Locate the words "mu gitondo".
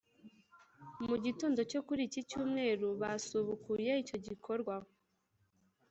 1.07-1.59